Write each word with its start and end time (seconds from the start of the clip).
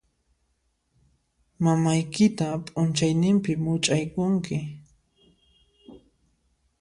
Mamaykita 1.63 2.47
p'unchaynimpi 2.65 3.51
much'aykunki. 3.63 4.57